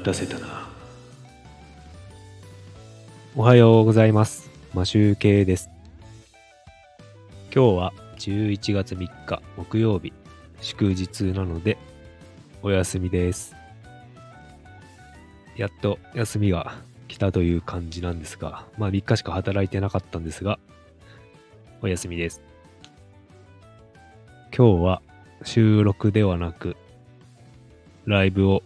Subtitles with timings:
[0.00, 0.66] 待たせたな。
[3.36, 4.50] おはようございます。
[4.72, 5.68] マシューケイです。
[7.54, 10.14] 今日は11月3日木曜日、
[10.62, 11.76] 祝日なので
[12.62, 13.54] お休みです。
[15.58, 20.58] やっと休みが来たという感じなんですが、まあ3日しか働いてなかったんですが、
[21.82, 22.40] お休みです。
[24.56, 25.02] 今日は
[25.44, 26.78] 収録ではなく、
[28.06, 28.62] ライブを、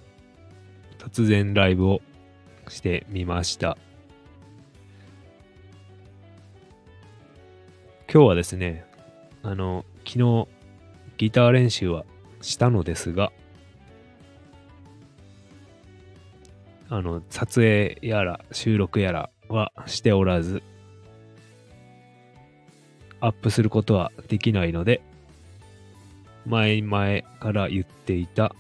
[1.05, 2.01] 突然ライブを
[2.69, 3.77] してみました。
[8.11, 8.87] 今日はですね、
[9.43, 10.49] あの、昨日
[11.19, 12.07] ギター練習は
[12.41, 13.33] したのですが、
[16.89, 20.63] あの、撮影やら収録やらはしておらず、
[23.21, 25.03] アップすることはできないので、
[26.47, 28.55] 前々から言っていた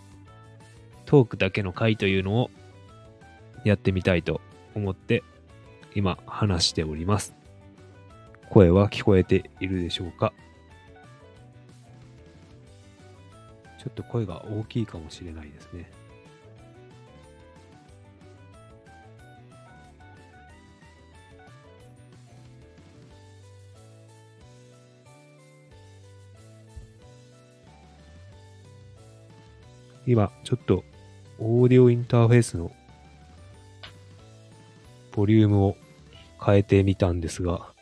[1.15, 2.51] トークだけの回というのを
[3.63, 4.41] やってみたいと
[4.75, 5.23] 思って
[5.95, 7.37] 今話しております。
[8.51, 10.33] 声は聞こえているでしょうか？
[13.79, 15.89] ちょっと声が大きいかもしれないですね。
[30.09, 30.83] 今、ちょっと
[31.39, 32.71] オーディオインターフェースの
[35.13, 35.77] ボリュームを
[36.45, 37.73] 変えてみたんですが、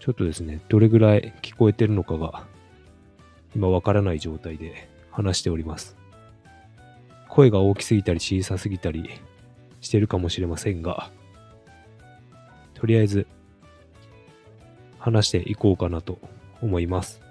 [0.00, 2.44] ちょっとですね、どれぐらい聞こえてるのかが
[3.54, 5.96] 今わからない状態で話しております。
[7.28, 9.08] 声が大きすぎたり小さすぎたり
[9.80, 11.10] してるかもしれませんが、
[12.74, 13.26] とりあえず
[14.98, 16.18] 話していこうかなと
[16.60, 17.23] 思います。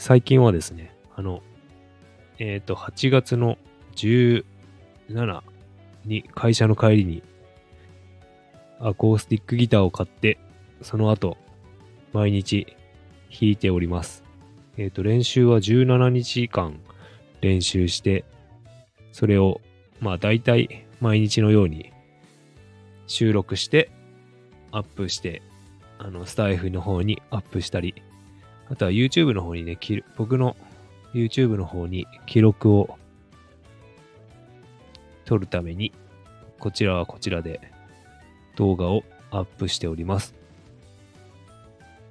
[0.00, 1.42] 最近はですね、あの、
[2.38, 3.58] えっ、と、8月の
[3.96, 4.44] 17
[6.06, 7.22] に会社の帰りに
[8.80, 10.38] アコースティックギターを買って、
[10.80, 11.36] その後、
[12.14, 12.78] 毎日
[13.30, 14.24] 弾いております。
[14.78, 16.80] えっ、と、練習は17日間
[17.42, 18.24] 練習して、
[19.12, 19.60] それを、
[20.00, 21.92] まあ大体毎日のように
[23.06, 23.90] 収録して、
[24.72, 25.42] アップして、
[25.98, 28.02] あの、スタイフの方にアップしたり、
[28.70, 29.78] あとは YouTube の方にね、
[30.16, 30.56] 僕の
[31.12, 32.96] YouTube の方に記録を
[35.24, 35.92] 撮るために、
[36.58, 37.60] こちらはこちらで
[38.56, 40.34] 動画をアップしております。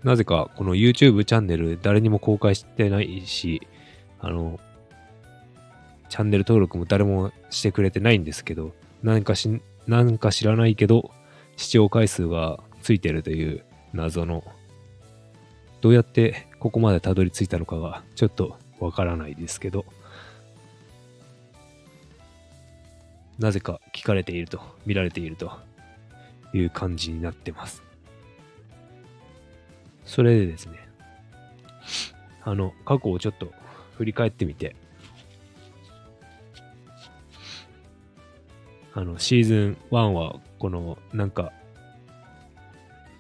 [0.03, 3.65] なぜかこの YouTube チャンネル誰にも公開してないし、
[4.19, 4.59] あの、
[6.09, 11.11] チャンネル登録も誰もしてくれてないんですけど、何かし、何か知らないけど、
[11.55, 14.43] 視聴回数がついてるという謎の、
[15.81, 19.85] どうやってここまでたどり着いたのかがちょっとわからないですけど、
[23.37, 25.51] なぜか聞かれていると、見られていると
[26.53, 27.81] いう感じになってます。
[30.03, 30.89] それでですね、
[32.43, 33.53] あの、過去をちょっと
[33.97, 34.75] 振り返ってみて、
[38.93, 41.53] あの、シーズン1は、この、なんか、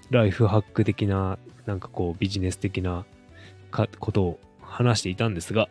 [0.09, 3.05] ライフハック的な、なんかこう、ビジネス的な
[3.71, 5.69] かことを話していたんですが、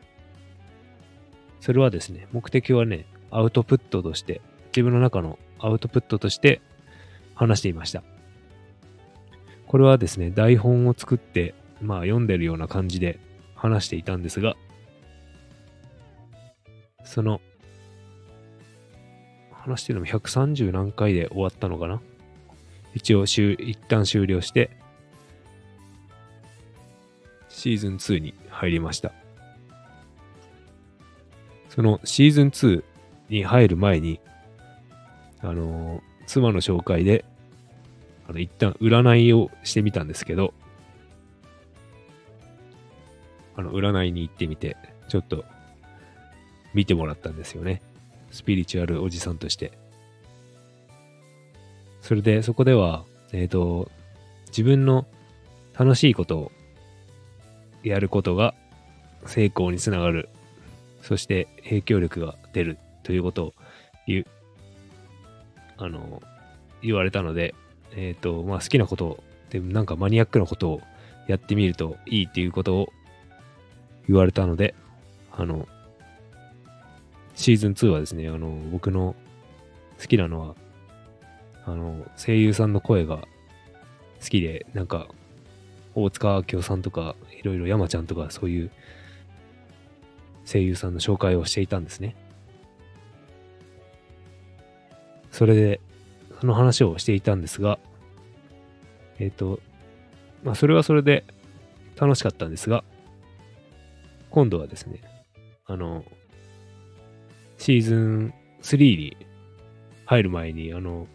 [1.60, 6.60] それはですね、目的はね、アウトプットとして、自分の中のアウトプットとして
[7.34, 8.03] 話していました。
[9.66, 13.19] これはですね、台本を作って、まあ読んでるような感じで
[13.54, 14.54] 話していたんですが、
[17.04, 17.41] その、
[19.50, 22.00] 話してるのも130何回で終わったのかな？
[22.94, 24.70] 一応、一旦終了して、
[27.58, 29.12] シーズン2に入りました。
[31.69, 32.84] そのシーズン2
[33.28, 34.20] に入る前に、
[35.41, 37.24] あのー妻の紹介で、
[38.28, 40.53] あの、一旦占いをしてみたんですけど、
[43.56, 44.77] あの、占いに行ってみて、
[45.09, 45.44] ちょっと
[46.74, 47.80] 見てもらったんですよね。
[48.30, 49.72] スピリチュアルおじさんとして。
[52.03, 53.91] それで、そこでは、えっ、と、
[54.48, 55.06] 自分の
[55.78, 56.53] 楽しいことを
[57.83, 58.54] やることが
[59.27, 60.28] 成功につながる。
[61.03, 63.54] そして影響力が出るということを
[64.07, 64.27] 言う、
[65.77, 66.22] あの、
[66.83, 67.54] 言われたので、
[67.97, 70.80] えっ、と、まあ好きなことを、でなんかマニアックなことを
[71.27, 72.92] やってみるといいっていうことを
[74.09, 74.74] 言われたので、
[75.33, 75.69] あの、
[77.34, 79.15] シーズン2はですね、あの、僕の
[80.01, 80.54] 好きなのは、
[81.65, 83.19] あの、声優さんの声が
[84.21, 85.07] 好きで、なんか、
[85.95, 88.70] 大塚明夫さんとか、いろいろ山ちゃんとか、そういう
[90.44, 92.16] 声優さんの紹介をしていたんですね。
[95.30, 95.80] それで、
[96.40, 97.78] その話をしていたんですが、
[99.18, 99.60] えっ、と、
[100.42, 101.24] まあ、それはそれで
[101.96, 102.84] 楽しかったんですが、
[104.30, 105.00] 今度はですね、
[105.66, 106.04] あの、
[107.56, 109.16] シーズン3に
[110.06, 111.06] 入る前に、あの、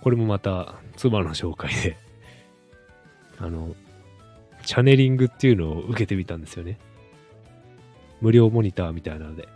[0.00, 1.96] これもまた妻の紹介で、
[3.38, 3.74] あの、
[4.66, 6.78] チャネリングっていうのを受けてみたんですよね。
[8.20, 9.48] 無料モニターみたいなので。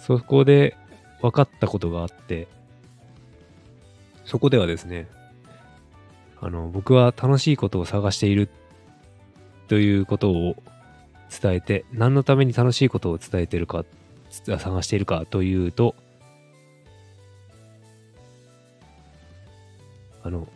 [0.00, 0.76] そこで
[1.20, 2.48] 分かったことがあって、
[4.24, 5.08] そこではですね、
[6.40, 8.48] あの、僕は楽しいことを探している
[9.68, 10.56] ということを
[11.30, 13.84] 伝えて、何のために楽しいことを伝えてるか、
[14.30, 15.94] 探しているかというと、
[20.24, 20.48] あの、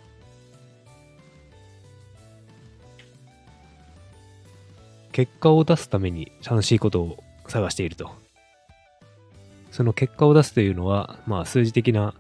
[5.14, 8.10] 結果を出すために楽しいことを探していると。
[9.70, 12.14] その結果を出すというのは、まあ数字的な、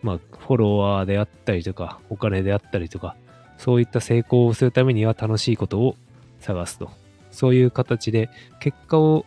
[0.00, 3.14] まあフォロワーであったりとか、お金であったりとか、
[3.58, 5.96] そういった成功をするためには楽しいことを
[6.40, 6.90] 探すと。
[7.30, 9.26] そういう形で結果を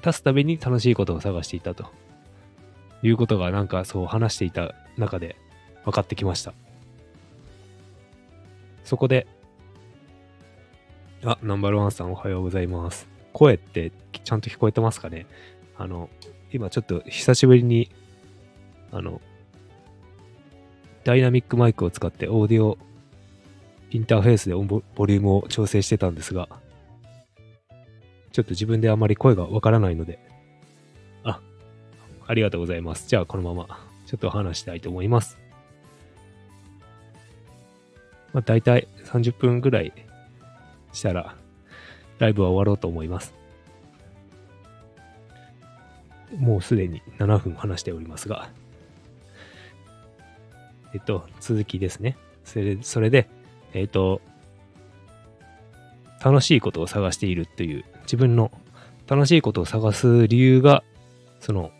[0.00, 1.92] 出すために楽しいことを探していたと
[3.02, 5.36] いうことがなんかそう話していた中で
[5.84, 6.54] 分かってきました。
[8.84, 9.26] そこで
[11.22, 13.06] あ、ナンバーワンさんおはようございます。
[13.34, 13.92] 声って
[14.24, 15.26] ちゃんと聞こえてますかね？
[15.76, 16.08] あの、
[16.50, 17.90] 今ちょっと久しぶりに、
[18.90, 19.20] あの、
[21.04, 22.78] ダイナミックマイクを使ってオーディオ
[23.90, 26.48] インターフェースでボリュームを調整してたんですが、
[28.32, 30.18] ちょっと自分であまり声がわからないので、
[31.22, 31.38] あ、
[32.26, 33.06] ありがとうございます。
[33.08, 35.36] じゃあこのままちょっと話したいと思います。
[38.32, 39.92] まあ大体30分ぐらい
[40.92, 41.34] したら、
[42.18, 43.34] ライブは終わろうと思います。
[46.36, 48.50] もうすでに7分話しておりますが、
[50.92, 52.16] えっと、続きですね。
[52.44, 53.28] それそれで、
[53.72, 54.20] えっと、
[56.22, 58.50] 楽しいことを探しているという、自分の
[59.08, 60.84] 楽しいことを探す理由が、
[61.40, 61.70] その、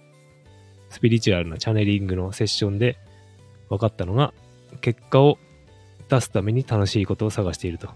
[0.89, 2.99] スピリチュアルなチャネリングのセッションで
[3.69, 4.33] 分かったのが、
[4.81, 5.39] 結果を
[6.09, 7.89] 出すために楽しいことを探していると。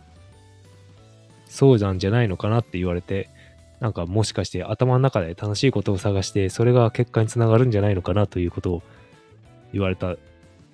[1.54, 3.30] そうなんじゃないのかなって言われて、
[3.78, 8.82] なんかもしかして頭の中で楽しいことを探して、それが結果につながるんじゃないのかなということを
[9.72, 10.16] 言われた、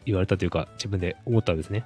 [0.07, 1.85] 言われたというか自分で思ったんですね。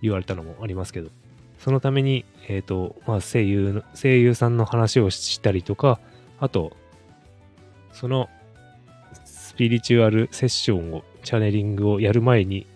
[0.00, 1.10] 言われたのもありますけど。
[1.58, 6.00] そのために、えっ、ー、と、まあ声優の、声優さんの話をしたりとか、
[6.38, 6.74] あと、
[7.92, 8.30] その
[9.26, 12.66] スピリチュアルセッションを、チャネリングをやる前に、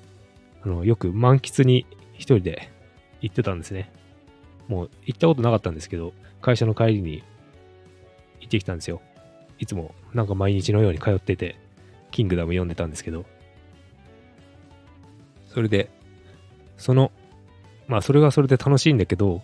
[0.63, 2.71] あの、よく満喫に一人で
[3.23, 3.91] 行ってたんですね。
[4.69, 7.23] もう行ったことなかったんですけど、会社の帰りに
[8.41, 9.01] 行ってきたんですよ。
[9.59, 11.57] いつもなんか毎日のように通ってて、
[12.11, 13.25] キングダム読んでたんですけど、
[15.49, 15.91] それで、
[16.77, 17.13] その、
[17.87, 19.43] まあそれがそれで楽しいんだけど、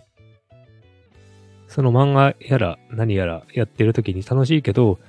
[1.67, 4.99] その漫画やら何やらやってる時に楽しいけど、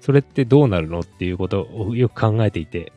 [0.00, 2.92] それってどうなるのっていうことをよく考えていて、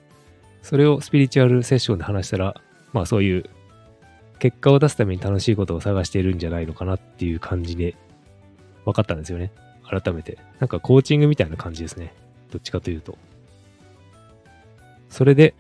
[0.62, 2.62] それをスピリチュアルセッションで話したら、
[2.94, 3.50] まあそういう
[4.38, 7.96] 結果を出すために楽しいことを探しているんじゃないのかなっていう感じで
[8.86, 9.52] 分かったんですよね。
[9.84, 10.38] 改めて。
[10.60, 12.14] なんかコーチングみたいな感じですね。
[12.52, 13.18] どっちかというと。
[15.10, 15.54] それで、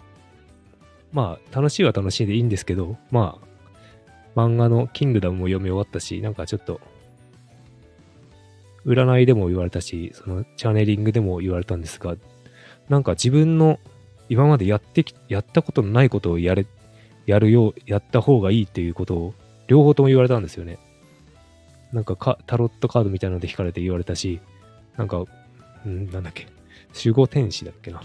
[1.11, 6.79] まあ、楽しいは楽しいでいいんですけど、まあ、漫画のキングダムも読み終わったし、なんかちょっと、
[8.85, 12.15] 占いでも言われたし、そのチャネリングでも言われたんですが、
[12.87, 13.79] なんか自分の
[14.29, 16.65] 今までやってき、やったことのないことをやれ
[17.27, 19.33] やるよう、やった方がいいっていうことを
[19.67, 20.79] 両方とも言われたんですよね。
[21.91, 24.39] なんかかタロットカードみたいなので引かれて言われたし、
[24.97, 25.23] なんか、
[25.85, 26.47] んなんだっけ、
[26.95, 28.01] 守護天使だっけな。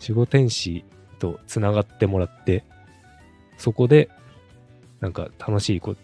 [0.00, 0.84] 守護天使
[1.18, 2.64] と繋がってもらって、
[3.56, 4.10] そこで、
[5.00, 5.96] なんか楽しいこ、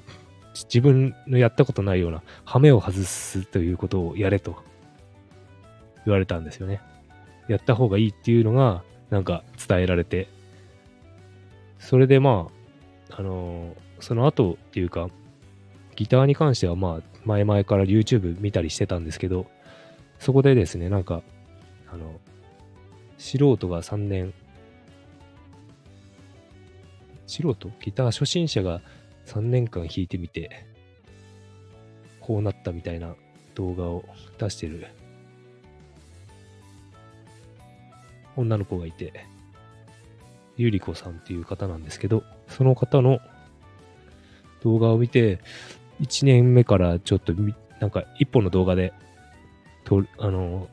[0.55, 4.57] 自分のやったことないような、羽目を外すということをやれと
[6.07, 6.81] 言われたんですよね。
[7.49, 10.29] やった方がいいっていうのが、なんか伝えられて、
[11.85, 12.49] それでま
[13.11, 15.11] あ、あのー、その後っていうか、
[15.97, 19.47] ギターに関してはまあ、前々から YouTube 見たりしてたんですけど、
[20.19, 21.23] そこでですね、なんか、
[21.93, 22.19] あの、
[23.19, 24.33] 素人が3年、
[27.27, 27.71] 素人？
[27.81, 28.81] ギター初心者が
[29.27, 30.65] 3年間弾いてみて、
[32.19, 33.15] こうなったみたいな
[33.55, 34.07] 動画を
[34.39, 34.87] 出してる
[38.37, 39.27] 女の子がいて、
[40.57, 43.21] ゆりこさんっていう方なんですけど、その方の
[44.63, 45.41] 動画を見て、
[46.01, 47.33] 1年目からちょっと、
[47.81, 48.93] なんか一本の動画で
[49.85, 50.69] と、あの、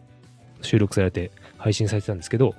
[0.62, 2.56] 収録されて配信されてたんですけど、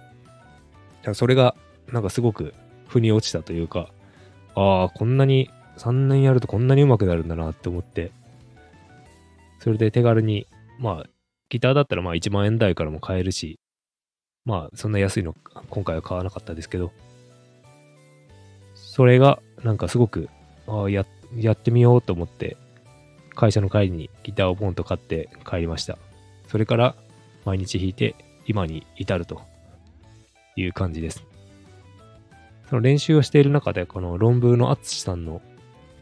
[1.15, 1.55] それが
[1.91, 2.55] なんかすごく
[2.87, 3.89] 腑に落ちたというか、
[4.55, 8.13] ああ、こんなに3年やるとこんなに上手くなるんだなって思って、
[9.61, 10.47] それで手軽に、
[10.79, 11.07] まあ、
[11.49, 13.59] ギターだったらまあ1万円台からも買えるし、
[14.45, 15.35] まあそんな安いの
[15.71, 16.93] 今回は買わなかったですけど、
[18.93, 20.29] それがなんかすごく、
[20.67, 22.59] ああ、や、やってみようと思って、
[23.35, 25.97] 会社の帰りにギターをポンと買って帰りました。
[26.47, 26.95] それから
[27.47, 29.41] 毎日弾いて今に至ると
[30.57, 31.25] いう感じです。
[32.69, 35.41] その練習をしている中で、この論文の淳さんの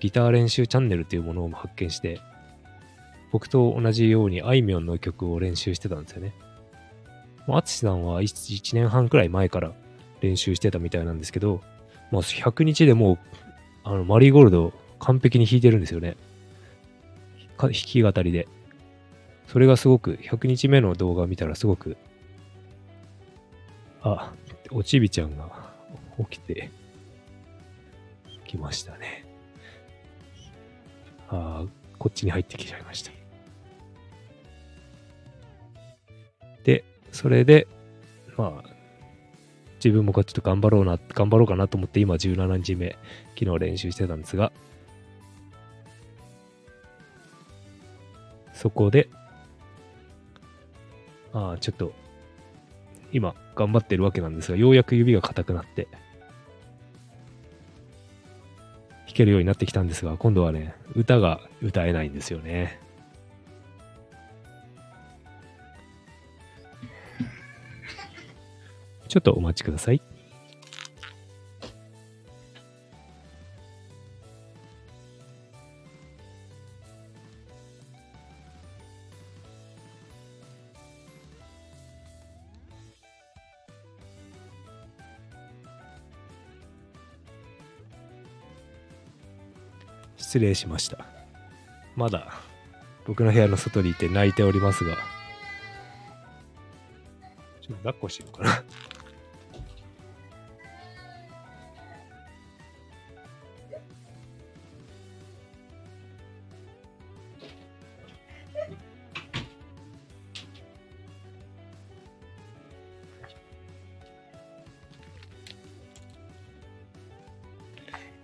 [0.00, 2.20] ギター練習チャンネルというものを発見して、
[3.30, 6.34] 僕と同じようにあいみょんの曲を練習してたんですよね。
[7.46, 8.26] 淳さんは 1,
[8.60, 9.70] 1年半くらい前から
[10.20, 11.60] 練習してたみたいなんですけど、
[12.10, 13.18] まあ、100日でもう、
[13.84, 16.16] あの、マリーゴールド完璧に弾いてるんですよね。
[17.58, 18.48] 弾き語りで。
[19.46, 21.96] それがすごく、100日目の動画を見たらすごく、
[24.02, 24.32] あ、
[24.70, 25.50] おちびちゃんが
[26.30, 26.70] 起きて
[28.46, 29.26] きましたね。
[31.28, 31.66] ああ、
[31.98, 33.10] こっちに入ってきちゃいました。
[36.64, 37.66] で、それで、
[38.36, 38.70] まあ、
[39.82, 42.96] 自分もこっと頑張ろうな、頑張ろうかなと思って今17日目、
[43.38, 44.52] 昨日練習してたんですが、
[48.52, 49.08] そこで、
[51.32, 51.94] ああ、ちょっと、
[53.10, 55.88] 今、頑張ってるわけなんですが、ようやく指が硬くなって、
[59.06, 62.79] 弾けるようになってきたんですが、今度はね、歌が歌えないんですよね。
[69.10, 70.00] ちょっとお待ちください。
[90.16, 91.04] 失礼しました。
[91.96, 92.32] まだ
[93.04, 98.62] 僕の部屋の外にいて泣いておりますが、ちょっと抱っこしようかな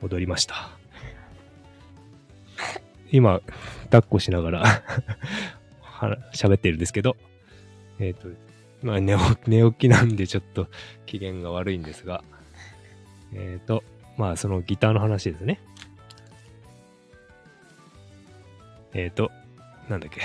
[0.06, 0.70] 戻りました。
[3.10, 3.40] 今、
[3.84, 4.82] 抱っこしながら
[6.32, 7.16] 喋ってるんですけど、
[7.98, 8.28] えっ、ー、と、
[8.82, 10.68] まあ寝、寝起きなんでちょっと
[11.06, 12.22] 機嫌が悪いんですが、
[13.32, 13.82] えっ、ー、と、
[14.16, 15.60] まあそのギターの話ですね。
[18.94, 19.32] えっ、ー、と、
[19.88, 20.20] なんだっけ。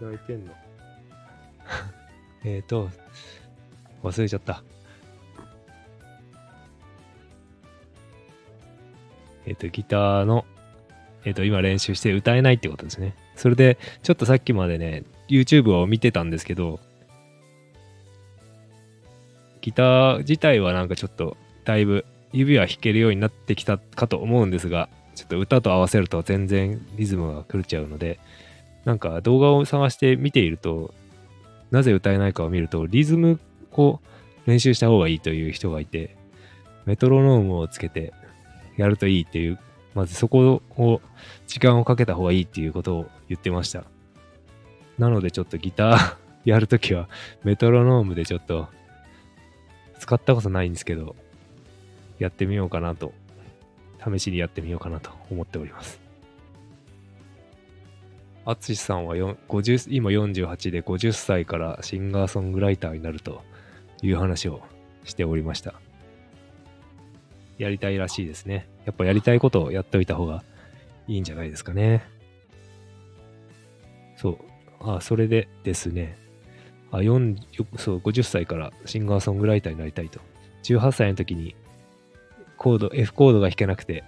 [0.00, 0.54] 泣いてんの？
[2.44, 2.90] えっと、
[4.04, 4.62] 忘れちゃった。
[9.48, 10.44] えっ、と、ギターの、
[11.24, 13.14] えっ、と、今練習して歌えないってことですね。
[13.34, 16.80] それで、ちょっとさっきまでね、YouTube を見てたんですけど、
[19.62, 28.20] ギター自体はなんかちょっと、だいぶ指は弾けるようになってきたかと思うんですが、ちょっと歌と合わせると全然リズムが狂っちゃうので、
[28.84, 30.94] なんか動画を探して見ていると、
[31.70, 33.40] なぜ歌えないかを見ると、リズム
[33.72, 33.98] を
[34.46, 36.16] 練習した方がいいという人がいて、
[36.86, 38.14] メトロノームをつけて
[38.78, 39.58] やるといいっていう、
[39.94, 41.00] まずそこを
[41.46, 43.84] 時間をかけた方がいいっていうことを言ってました。
[44.98, 46.16] なのでちょっとギター
[46.46, 47.08] やるときは
[47.44, 48.68] メトロノームでちょっと
[49.98, 51.16] 使ったことないんですけど、
[52.18, 53.12] やってみようかなと、
[54.02, 56.00] 試しにやってみようかなと思っております。
[58.44, 63.42] アツシさんは50今48で50歳からシンガーソングライターになると
[64.00, 64.62] いう話を
[65.04, 65.74] しておりました。
[67.58, 68.68] やりたいらしいですね。
[68.84, 70.42] やっぱやりたいことをやっておいた方が
[71.06, 72.04] いいんじゃないですかね。
[74.16, 74.38] そう。
[74.80, 76.16] あ、それでですね。
[76.90, 77.36] あ、4、
[77.76, 80.20] そう、50歳からシンガーソングライターになりたいと。
[80.62, 81.54] 18歳の時に
[82.56, 84.04] コード、F コードが弾けなくて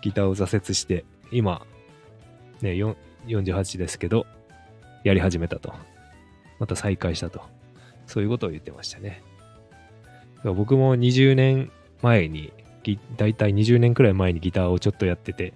[0.00, 1.64] ギターを挫折して、今、
[2.60, 2.72] ね、
[3.26, 4.26] 48ですけど、
[5.04, 5.72] やり始めたと。
[6.58, 7.42] また再開したと。
[8.06, 9.22] そういうことを言ってましたね。
[10.44, 11.70] 僕も20年
[12.02, 12.52] 前に
[13.16, 15.52] 大体20年くらい前にギターをちょっとやってて、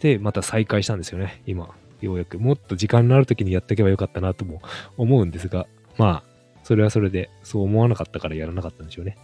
[0.00, 1.74] で、また再開したんですよね、今。
[2.00, 2.38] ようやく。
[2.38, 4.60] もっと時間のある時にやっていけばよかったなとも
[4.96, 5.66] 思うんですが、
[5.96, 9.16] まあ、それはそれで、そう思わなかったからやらなかったんでしょうね。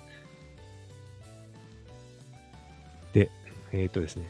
[3.13, 3.31] で、
[3.73, 4.29] えっ、ー、とですね。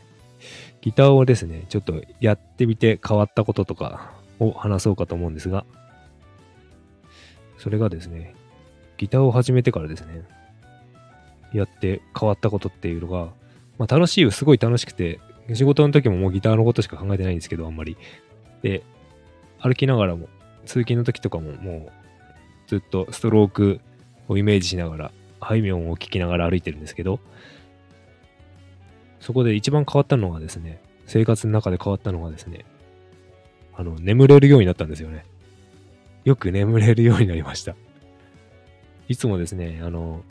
[0.81, 5.65] ギターをですね、ちょっとやってみて変わったこととかを話そうかと思うんですが、
[7.59, 8.35] それがですね、
[8.97, 10.23] ギターを始めてからですね、
[11.53, 13.33] やって変わったことっていうのが、
[13.79, 15.21] まあ楽しいよ、すごい楽しくて、
[15.53, 17.97] 仕事の時ももうギターのことしか考えてないんですけど、あんまり。
[18.63, 18.83] で、
[19.59, 20.29] 歩きながらも、
[20.65, 21.93] 通勤の時とかももう
[22.69, 23.81] ずっとストローク
[24.29, 27.21] をイメージしながら、ハイミョンを聴きながら歩いてるんですけど、
[29.19, 32.65] そこで一番変わったのがですね、生活の中で変わったのがですね、
[33.75, 35.25] あの、眠れるようになったんですよね。
[36.25, 37.75] よく眠れるようになりました。
[39.09, 40.23] いつもですね、あの、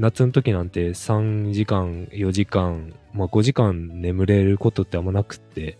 [0.00, 5.76] 夏の時なんて3時間、4時間、まあ5時間眠れることってあんまなくって、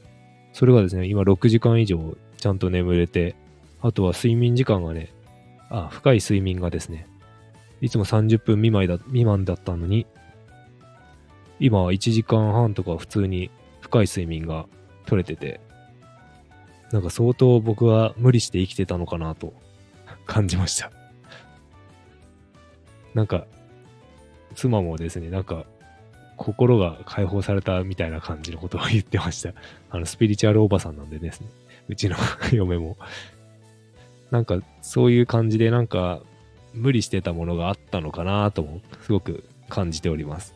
[0.52, 3.34] それがですね、今6時間以上ちゃんと眠れて、
[3.80, 5.10] あとは睡眠時間がね、
[5.70, 7.06] あ、深い睡眠がですね、
[7.80, 10.06] いつも30分未満だ未満だったのに、
[11.58, 13.50] 今は1時間半とか普通に
[13.80, 14.66] 深い睡眠が
[15.06, 15.62] 取れてて、
[16.92, 19.54] なんか相当僕は無理して生きてたのかなと
[20.26, 20.92] 感じました。
[23.14, 23.46] なんか、
[24.54, 25.64] 妻もですね、なんか、
[26.36, 29.52] 心が解放されたみたいな感じのことを言ってました。
[29.90, 31.48] あの、スピリチュアルおばさんなんでですね。
[31.88, 32.16] うちの
[32.52, 32.96] 嫁も。
[34.30, 36.22] なんか、そういう感じで、なんか、
[36.72, 40.54] 無理してたものがあったのかなとも、すごく感じております。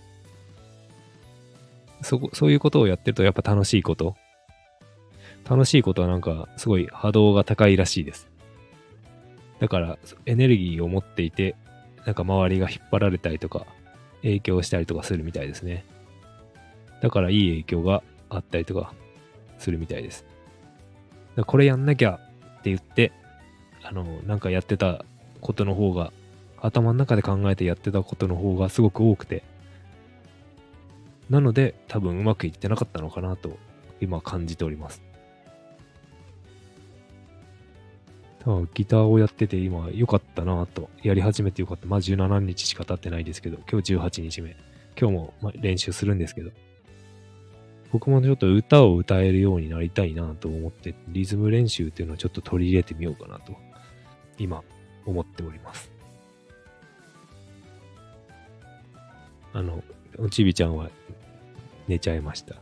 [2.03, 4.17] そこ、そういうことをやってるとやっぱ楽しいこと。
[5.49, 8.29] 楽しいことはなんかすごい波動が高いらしいです。
[9.61, 11.57] だからエネルギーを持っていて、
[12.07, 13.67] なんか周りが引っ張られたりとか、
[14.25, 15.85] 影響したりとかするみたいですね。
[17.01, 18.95] だからいい影響があったりとか
[19.59, 20.25] するみたいです。
[21.47, 22.19] これやんなきゃ
[22.61, 23.13] って言って、
[23.83, 25.05] あの、なんかやってた
[25.41, 26.13] ことの方が、
[26.61, 29.43] 頭の中で考えてやってたことの方がすごく多くて、
[31.29, 33.59] なので、多分うまくいってなかったのかなと、
[34.01, 35.03] 今感じております。
[38.75, 41.87] ギターをやってて今良かったなと、やり始めて良かった。
[41.87, 44.57] まあ17日しか経ってないですけど、今日18日目。
[45.01, 46.51] 今日も練習するんですけど、
[47.91, 53.57] 僕もちょっと歌を歌えるようになりたいなと思って、リズム練習っていうのをちょっと取り入れてみようかなと、
[54.39, 54.63] 今
[55.07, 55.91] 思っております。
[59.53, 59.83] あの、
[60.19, 60.91] おちびちゃんは
[61.89, 62.57] 寝ちゃいました。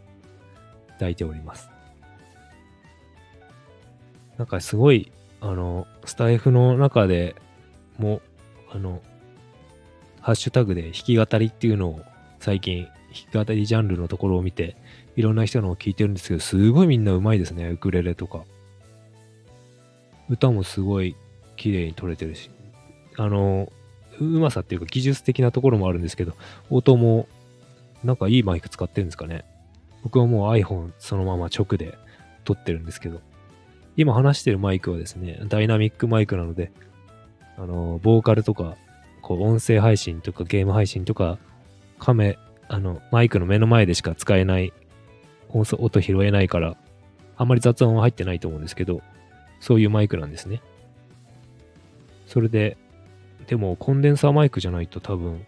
[0.93, 1.71] 抱いております。
[4.39, 5.11] なんかすごい、
[5.43, 7.35] あの、スタイフの中で
[7.99, 8.23] も、
[8.71, 9.03] あの、
[10.21, 12.01] ハッシュタグで弾き語りっていうのを
[12.39, 12.87] 最近、
[13.33, 14.77] 弾き語りジャンルのところを見て、
[15.17, 17.71] いろんな人のを聞いてるんですけど、すごいみんな上手いですね。
[17.71, 18.45] ウクレレとか。
[20.31, 21.17] 歌もすごい
[21.57, 22.49] 綺麗に撮れてるし。
[23.17, 23.73] あの、
[24.21, 26.35] うまさっていうか技術的なところもあるんですけど、
[26.71, 27.27] 音も
[28.05, 29.45] なんかいいマイク使ってるんですかね。
[30.05, 31.99] 僕はもう iPhone そのまま直で
[32.45, 33.21] 撮ってるんですけど、
[33.97, 36.73] 今話してるマイクはですね、ダイナミックマイクなので、
[37.59, 38.77] あの、ボーカルとか、
[39.21, 41.39] こう、音声配信とかゲーム配信とか、
[41.99, 44.73] カメ、あの、マイクの目の前でしか使えない
[45.51, 46.77] 音拾えないから、
[47.37, 49.03] あんまり雑音は入ってないと思うんですけど、
[49.61, 50.63] そういうマイクなんですね。
[52.27, 52.79] それで、
[53.47, 55.45] でもコンデンサーマイクじゃないと多分、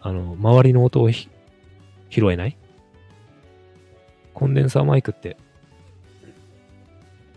[0.00, 1.28] あの、周りの音を拾
[2.32, 2.56] えない？
[4.32, 5.36] コンデンサーマイクって、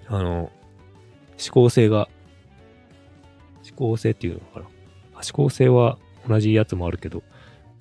[0.07, 0.51] あの、
[1.37, 2.07] 指向性が、
[3.63, 4.65] 指向性っていうのかな。
[5.21, 7.23] 指向性は同じやつもあるけど、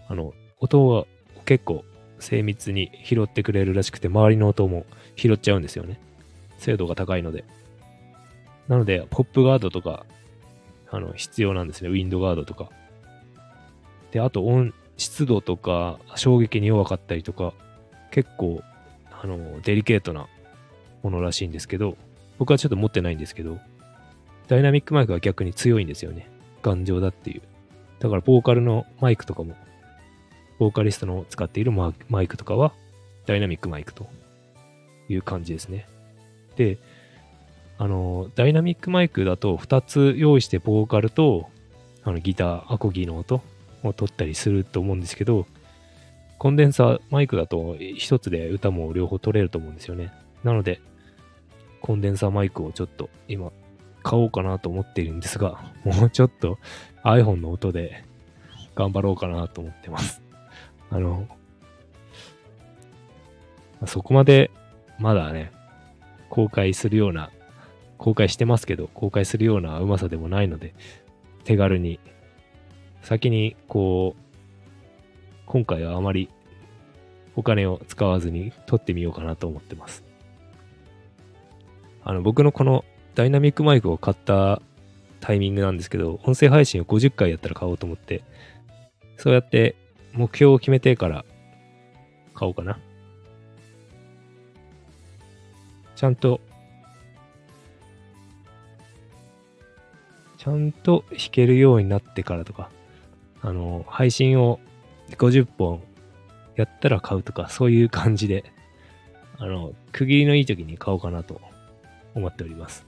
[0.08, 1.06] あの、音は
[1.44, 1.84] 結構
[2.18, 4.86] 精密に拾ってくれるらしくて、周りの音も
[5.16, 6.00] 拾っちゃうんですよね。
[6.58, 7.44] 精度が高いので。
[8.68, 10.06] なので、ポップガードとか、
[10.90, 11.90] あの、必要なんですね。
[11.90, 12.70] ウィンドガードとか。
[14.10, 17.52] で、あと音、湿度とか衝撃に弱かったりとか、
[18.10, 18.62] 結構、
[19.10, 20.26] あの、デリケートな
[21.02, 21.96] ものらしいんですけど、
[22.38, 23.58] 僕はちょっと持ってないんですけど、
[24.48, 26.28] ダイナミックマイクは逆に強いんですよね。
[26.62, 27.42] 頑丈だっていう。
[27.98, 29.54] だから、ボーカルのマイクとかも、
[30.58, 32.72] ボーカリストの使っているマイクとかは、
[33.26, 34.06] ダイナミックマイクと
[35.08, 35.86] いう感じですね。
[36.56, 36.78] で、
[37.78, 41.48] あの、ダイナミックマイクだと2つ用意してボーカルと、
[42.04, 43.42] あのギター、アコギの音
[43.82, 45.46] を取ったりすると思うんですけど、
[46.38, 50.12] コンデンサーマイクだと一つで歌も両方取れると思うんですよね。
[50.44, 50.80] なので、
[51.80, 53.52] コンデンサーマイクをちょっと今
[54.02, 56.58] 買おうかなと思っているんですが、 もうちょっと
[57.04, 58.04] iPhone の音で
[58.74, 60.22] 頑張ろうかなと思ってます。
[60.90, 61.26] あの、
[63.84, 64.50] そこまで
[64.98, 65.50] まだね、
[66.30, 67.30] 公開するような、
[67.98, 70.74] 公開してますけど、公開するようなうまさでもないので、
[71.44, 71.98] 手軽に
[73.02, 74.22] 先にこう、
[75.46, 76.28] 今回はあまり
[77.36, 80.05] お金を使わずに撮ってみようかなと思ってます。
[82.08, 82.84] あの、僕のこの
[83.16, 84.62] ダイナミックマイクを買った
[85.20, 88.22] タイミングなんですけど、音声配信を50回やったら買おうと思って、
[89.16, 89.74] そうやって
[90.12, 91.24] 目標を決めてから
[92.32, 92.78] 買おうかな。
[95.96, 96.40] ちゃんと、
[100.38, 102.70] ちゃんと弾けるようになってからとか、
[103.42, 104.60] あの、配信を
[105.10, 105.82] 50本
[106.54, 108.44] やったら買うとか、そういう感じで、
[109.38, 111.40] あの、区切りのいい時に買おうかなと
[112.16, 112.86] 思っております。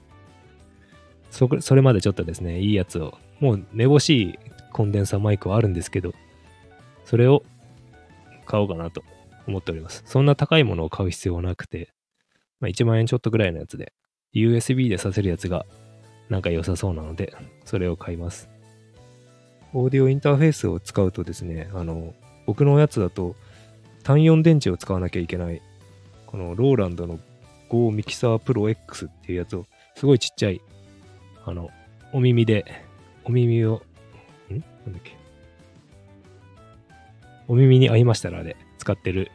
[1.31, 4.39] そ、それまでちょっとですね、いいやつを、もうめぼしい
[4.73, 6.13] コンデンサーマイクはあるんですけど、
[7.05, 7.43] それを
[8.45, 9.03] 買おうかなと
[9.47, 10.03] 思っております。
[10.05, 11.93] そんな高いものを買う必要はなくて、
[12.59, 13.93] まあ、1万円ちょっとぐらいのやつで、
[14.33, 15.65] USB で挿せるやつが
[16.29, 17.33] なんか良さそうなので、
[17.65, 18.49] それを買います。
[19.73, 22.13] オーディオインターフェースを使うとですね、あの、
[22.45, 23.35] 僕のやつだと
[24.03, 25.61] 単4電池を使わなきゃいけない、
[26.25, 27.19] このローランドの
[27.69, 30.61] Go ミキサープロ X っていうやつを、すごいちっちゃい、
[31.45, 31.69] あの、
[32.11, 32.65] お耳で、
[33.23, 33.83] お耳を、
[34.49, 34.53] ん？
[34.53, 34.59] なん
[34.93, 35.15] だっけ？
[37.47, 39.31] お耳に合いましたらあれ、使ってる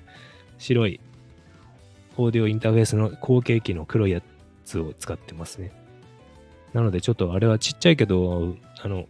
[0.58, 1.00] 白い
[2.16, 4.22] オーディオインターフェースの後継機の黒いや
[4.64, 5.72] つを使ってますね。
[6.72, 9.06] なのでちょっとあれはちっちゃいけど、あの、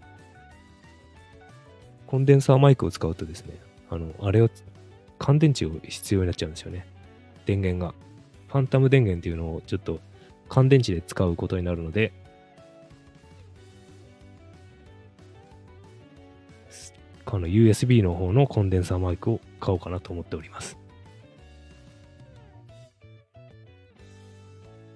[2.06, 3.58] コンデンサーマイクを使うとですね、
[3.90, 4.50] あの、あれを
[5.18, 6.86] 乾電池を必要になっちゃうんですよね。
[7.46, 7.94] 電源が。
[8.54, 9.98] ファンタム電源っていうのをちょっと
[10.48, 12.12] 乾電池で使うことになるので、
[17.24, 20.78] この USB の方のコンデンサーマイクを買おうかなと思っております。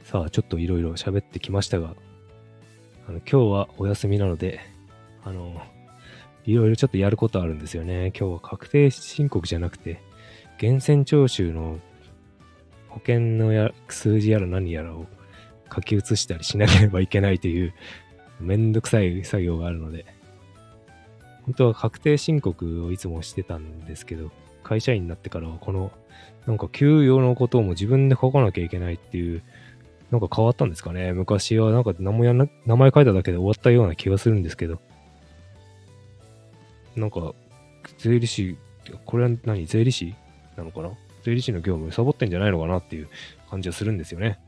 [0.05, 1.97] さあ、ちょっといろいろ喋ってきましたが、
[3.09, 4.61] あの今日はお休みなので、
[5.25, 5.61] あの、
[6.45, 8.13] いろいろちょっとやることあるんですよね。
[8.17, 10.01] 今日は確定申告じゃなくて、
[10.63, 11.81] 源泉徴収の
[12.89, 15.07] 保険のや数字やら何やらを
[15.75, 17.75] 書き写したりしなければいけないという
[18.41, 20.07] めんどくさい作業があるので、
[21.43, 24.31] 本当は確定申告をいつもしてたんですけど、
[24.63, 25.91] 会社員になってからはこの、
[26.47, 29.43] なんか給与のことも自分で書かなきゃいけないっていう、
[30.11, 31.13] なんか変わったんですかね。
[31.13, 34.81] 昔はなんか名前名前書いただけで終わったような気がするんですけど、
[36.97, 37.35] なんか、
[37.99, 38.57] 税理士、
[39.05, 39.67] これは何？
[39.67, 40.15] 税理士
[40.57, 40.91] なのかな？
[41.29, 43.09] 税理士の業務サボってんじゃないのかなっていう
[43.51, 44.41] 感じはするんですよね。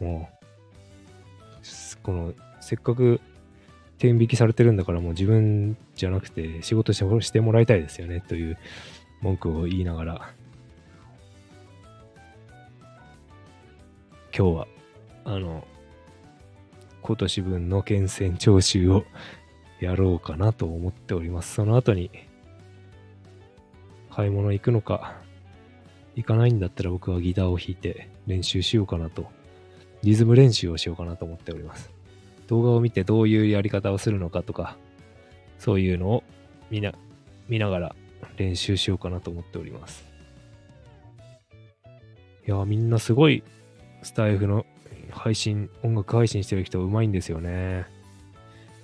[0.00, 3.22] もう、この、せっかく
[3.96, 8.58] 天引きされてるんだからもう自分じゃなくて仕事してもらいたいですよねという
[9.22, 10.34] 文句を言いながら、
[14.36, 14.66] 今日は、
[15.24, 15.66] あの、
[17.00, 19.04] 今年分の源泉徴収を
[19.80, 21.54] やろうかなと思っております。
[21.54, 22.10] その後に、
[24.10, 25.23] 買い物行くのか、
[26.16, 29.26] 行かないんだったら僕はギターを弾いて練習しようかなと、
[30.02, 31.90] リズム練習をしようかなと思っております。
[32.46, 34.76] 動画を見てどういうやり方をするのかとか、
[35.58, 36.24] そういうのを
[36.70, 36.92] 見な、
[37.48, 37.96] 見ながら
[38.36, 40.04] 練習しようかなと思っております。
[42.46, 43.42] いやみんなすごい
[44.02, 44.66] スタイフの
[45.10, 47.86] 配信、音楽配信してる人うまいんですよね。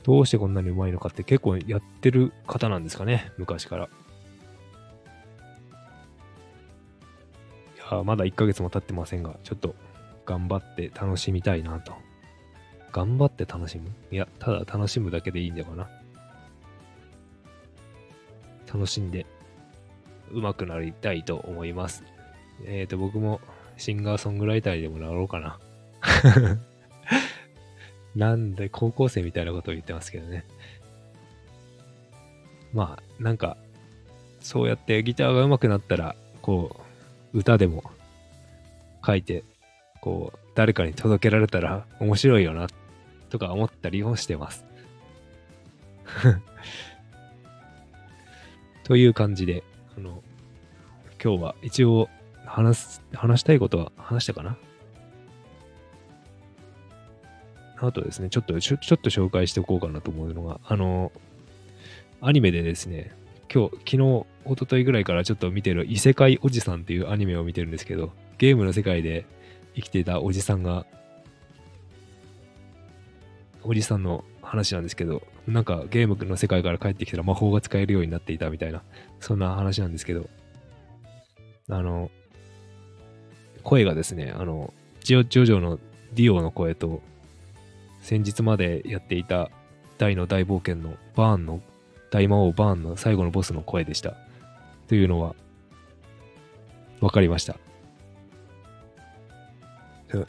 [0.03, 3.89] どうしてこんなにうまいのかって結構やってる方なんですかね、昔から。
[7.91, 9.75] いや、まだ1ヶ月も経ってませんが、ちょっと
[10.27, 11.95] 頑張って楽しみたいなと。
[12.93, 13.91] 頑張って楽しむ？
[14.11, 15.89] いや、ただ楽しむだけでいいんだかな。
[18.73, 19.27] 楽しんで
[20.33, 22.05] 上手くなりたいと思います。
[22.65, 23.41] えっ、ー、と、僕も
[23.77, 25.59] シンガーソングライターでもなろうかな。
[28.15, 30.45] なんで高校生みたいなことを言ってますけどね。
[32.73, 33.57] まあ、なんか、
[34.41, 36.90] そうやってギターが上手くなったら、こう、
[37.33, 37.85] 歌でも
[39.05, 39.45] 書いて、
[40.01, 42.69] こう、誰かに届けられたら面白いよな、
[43.29, 44.65] とか思ったりもしてます。
[48.85, 49.63] という感じで、
[49.97, 50.23] あの、
[51.23, 52.09] 今日は一応
[52.45, 54.57] 話す、話したいことは話したかな？
[57.77, 61.13] あとですね、ちょっとちょ、ちょっと紹介しておこうかなと思うのが、あの、
[62.21, 63.13] アニメでですね、
[63.53, 69.27] 今日、昨日、一昨日ぐらいからちょっと見てる異世界おじさんっていうアニメを見てるんですけど、ゲームの世界で
[69.75, 70.87] 生きていたおじさんが、
[73.63, 78.83] おじさんの話なんですけど、なんかゲームの世界から帰ってきたら魔法が使えるようになっていたみたいな、
[79.21, 80.29] そんな話なんですけど、
[81.69, 82.11] あの、
[83.63, 85.79] 声がですね、あの、ジョジョジョの
[86.15, 87.03] ディオの声と、
[88.01, 89.51] 先日までやっていた
[89.99, 91.61] 大の大冒険のバーンの
[92.11, 94.17] 大魔王バーンの最後のボスの声でした。
[94.91, 95.37] というのは、
[97.01, 97.57] わかりました。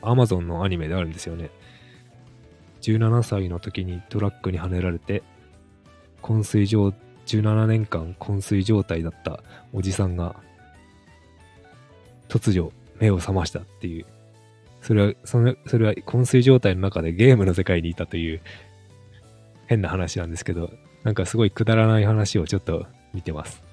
[0.04, 1.50] アマゾンのアニメであるんですよね。
[2.82, 5.24] 17歳の時にトラックにはねられて、
[6.22, 6.94] 昏睡状、
[7.26, 9.42] 17年間昏睡状態だった
[9.74, 10.36] おじさんが、
[12.30, 14.06] 突如目を覚ましたっていう、
[14.84, 18.42] それは、それそれは昏睡状態の中でゲームの世界にいたという
[19.66, 20.70] 変な話なんですけど、
[21.02, 23.71] なんかすごいくだらない話をちょっと見てます。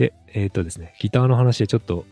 [0.00, 2.06] で、えっ、ー、とですね、ギターの話でちょっと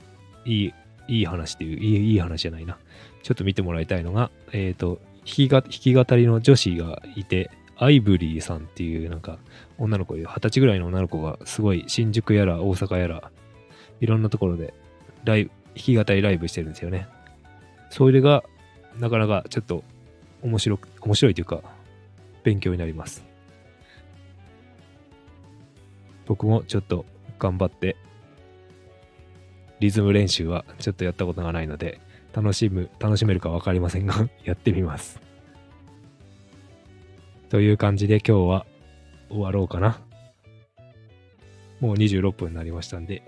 [0.44, 0.74] いい、
[1.08, 2.76] いい話っていう、いいいい話じゃないな。
[3.22, 9.38] ちょっと見てもらいたいのが、えっ、ー、と、弾きが弾き語りの女子がいて、アイブリーさんっていうなんか
[9.78, 13.30] 女の子、二十歳ぐらいの女の子がすごい新宿やら大阪やら
[14.00, 14.74] いろんなところで
[15.24, 17.08] ライブ、弾き語りライブしてるんですよね。
[17.88, 18.44] それが
[18.98, 19.82] なかなかちょっと
[20.42, 21.62] 面白く、面白いというか
[22.42, 23.24] 勉強になります。
[26.26, 27.06] 僕もちょっと
[27.38, 27.96] 頑張って、
[29.80, 32.00] リズム練習はちょっとやったことがないので、
[32.32, 35.20] 楽しむ、楽しめるかわかりませんが やってみます。
[37.48, 38.66] という感じで今日は
[39.30, 40.00] 終わろうかな。
[41.80, 43.22] もう26分になりましたんで、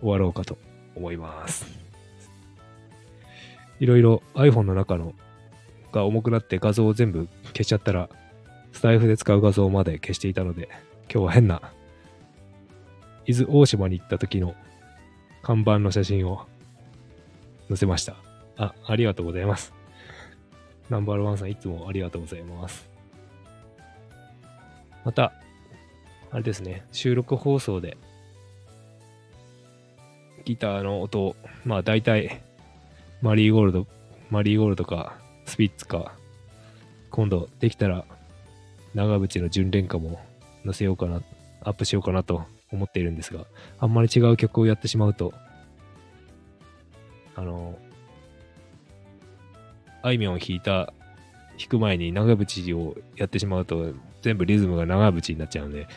[0.00, 0.58] 終わろうかと
[0.94, 1.66] 思います。
[3.80, 5.14] いろいろ iPhone の中の
[5.92, 8.08] が重くなって画像を全部消しちゃったら、
[8.72, 10.68] スタイフで使う画像まで消していたので、
[11.10, 11.72] 今日は変な
[13.28, 14.54] 伊豆大島に行った時の
[15.42, 16.46] 看板の写真を
[17.68, 18.16] 載せました。
[18.56, 19.74] あ、ありがとうございます。
[20.88, 22.88] ナンバーワンさんいつもありがとうございます。
[25.04, 25.34] また、
[26.30, 27.98] あれですね、収録放送で
[30.46, 31.36] ギターの音、
[31.66, 32.40] まあ大体
[33.20, 33.86] マリーゴールド、
[34.30, 36.14] マリーゴールドかスピッツか、
[37.10, 38.06] 今度できたら
[38.94, 40.18] 長渕の純恋歌も
[40.64, 41.20] 載せようかな、
[41.60, 43.46] アップしようかなと思っているんですが、
[43.78, 45.32] あんまり違う曲をやってしまうと、
[47.34, 47.78] あの、
[50.02, 50.92] あいみょんを弾いた、
[51.58, 55.88] 弾く前に長渕をやってしまうと、全部リズムが長渕になっちゃうので、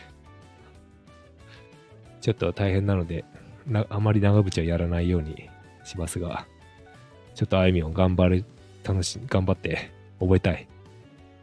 [2.22, 3.26] ちょっと大変なので、
[3.68, 5.50] なあまり長渕はやらないように
[5.84, 6.46] しますが、
[7.36, 8.46] ちょっとあいみょん頑張る、
[8.84, 10.68] 楽し、頑張って覚えたい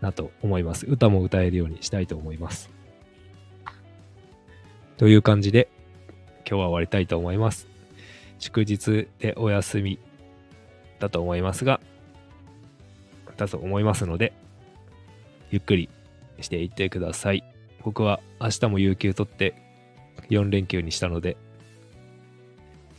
[0.01, 0.87] なと思います。
[0.87, 2.78] 歌も歌えるようにしたいと思います。
[4.99, 5.69] という感じで、
[6.39, 7.69] 今日は終わりたいと思います。
[8.41, 10.01] 祝日でお休み
[10.99, 11.81] だと思いますが、
[13.37, 14.33] だと思いますので、
[15.53, 15.89] ゆっくり
[16.41, 17.45] していってください。
[17.85, 19.55] 僕は明日も有給取って
[20.31, 21.37] 4連休にしたので、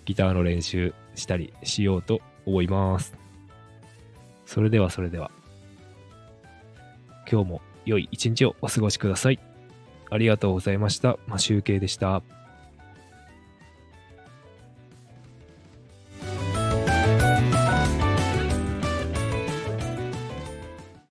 [0.06, 3.14] ギターの練習したりしようと思います。
[4.46, 5.32] それではそれでは、
[7.30, 9.49] 今日も良い一日をお過ごしください。
[10.10, 11.18] ありがとうございました。
[11.28, 12.22] まあ、集計でした。